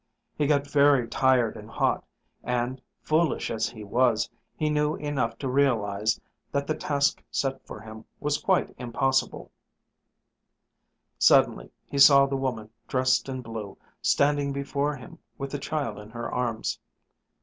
[0.35, 2.03] He got very tired and hot;
[2.43, 6.19] and, foolish as he was, he knew enough to realize
[6.51, 9.51] that the task set for him was quite impossible.
[11.19, 16.09] Suddenly he saw the woman dressed in blue standing before him with the child in
[16.09, 16.79] her arms.